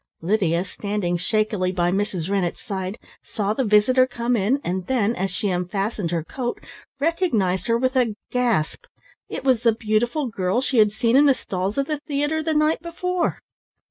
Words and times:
Lydia, 0.23 0.65
standing 0.65 1.15
shakily 1.15 1.71
by 1.71 1.91
Mrs. 1.91 2.27
Rennett's 2.27 2.63
side, 2.63 2.97
saw 3.21 3.53
the 3.53 3.63
visitor 3.63 4.07
come 4.07 4.35
in, 4.35 4.59
and 4.63 4.87
then, 4.87 5.15
as 5.15 5.29
she 5.29 5.49
unfastened 5.51 6.09
her 6.09 6.23
coat, 6.23 6.59
recognised 6.99 7.67
her 7.67 7.77
with 7.77 7.95
a 7.95 8.15
gasp. 8.31 8.85
It 9.29 9.43
was 9.43 9.61
the 9.61 9.73
beautiful 9.73 10.27
girl 10.27 10.59
she 10.59 10.79
had 10.79 10.91
seen 10.91 11.15
in 11.15 11.27
the 11.27 11.35
stalls 11.35 11.77
of 11.77 11.85
the 11.85 11.99
theatre 11.99 12.41
the 12.41 12.55
night 12.55 12.81
before! 12.81 13.43